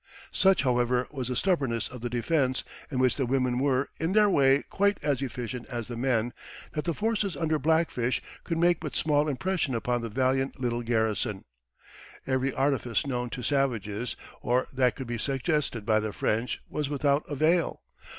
[0.31, 4.31] "]Such, however, was the stubbornness of the defense, in which the women were, in their
[4.31, 6.33] way, quite as efficient as the men,
[6.71, 10.81] that the forces under Black Fish could make but small impression upon the valiant little
[10.81, 11.45] garrison.
[12.25, 17.23] Every artifice known to savages, or that could be suggested by the French, was without
[17.29, 17.83] avail.